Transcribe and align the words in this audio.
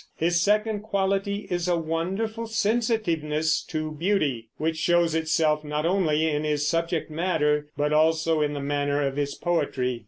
His 0.17 0.41
second 0.41 0.79
quality 0.79 1.45
is 1.51 1.67
a 1.67 1.77
wonderful 1.77 2.47
sensitiveness 2.47 3.61
to 3.65 3.91
beauty, 3.91 4.49
which 4.57 4.77
shows 4.77 5.13
itself 5.13 5.63
not 5.63 5.85
only 5.85 6.27
in 6.27 6.43
his 6.43 6.67
subject 6.67 7.11
matter 7.11 7.67
but 7.77 7.93
also 7.93 8.41
in 8.41 8.53
the 8.55 8.59
manner 8.61 9.05
of 9.05 9.15
his 9.15 9.35
poetry. 9.35 9.99